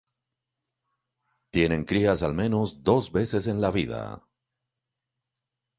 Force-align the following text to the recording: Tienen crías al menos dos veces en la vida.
Tienen 1.51 1.85
crías 1.85 2.23
al 2.23 2.33
menos 2.33 2.81
dos 2.81 3.11
veces 3.11 3.45
en 3.45 3.61
la 3.61 3.69
vida. 3.69 4.27